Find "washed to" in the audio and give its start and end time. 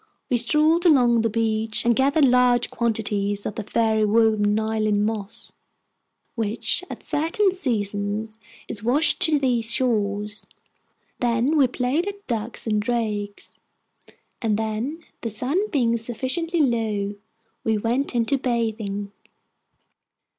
8.81-9.37